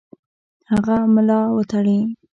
هغه 0.71 0.95
ملا 1.13 1.39
وتړي. 1.55 1.97